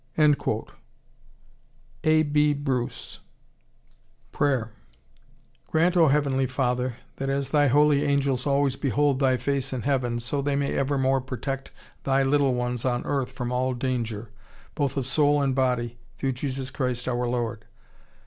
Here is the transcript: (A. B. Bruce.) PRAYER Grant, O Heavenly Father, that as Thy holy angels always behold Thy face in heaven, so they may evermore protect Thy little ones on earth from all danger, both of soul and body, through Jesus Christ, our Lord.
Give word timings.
(A. 2.05 2.23
B. 2.23 2.55
Bruce.) 2.55 3.19
PRAYER 4.31 4.71
Grant, 5.67 5.95
O 5.95 6.07
Heavenly 6.07 6.47
Father, 6.47 6.95
that 7.17 7.29
as 7.29 7.51
Thy 7.51 7.67
holy 7.67 8.03
angels 8.03 8.47
always 8.47 8.75
behold 8.75 9.19
Thy 9.19 9.37
face 9.37 9.71
in 9.71 9.83
heaven, 9.83 10.19
so 10.19 10.41
they 10.41 10.55
may 10.55 10.73
evermore 10.75 11.21
protect 11.21 11.71
Thy 12.03 12.23
little 12.23 12.55
ones 12.55 12.83
on 12.83 13.05
earth 13.05 13.31
from 13.31 13.51
all 13.51 13.75
danger, 13.75 14.31
both 14.73 14.97
of 14.97 15.05
soul 15.05 15.39
and 15.39 15.53
body, 15.53 15.99
through 16.17 16.31
Jesus 16.31 16.71
Christ, 16.71 17.07
our 17.07 17.27
Lord. 17.27 17.65